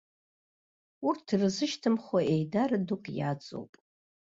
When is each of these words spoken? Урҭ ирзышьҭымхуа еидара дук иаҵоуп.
Урҭ 1.07 1.25
ирзышьҭымхуа 1.33 2.19
еидара 2.33 2.77
дук 2.87 3.03
иаҵоуп. 3.17 3.71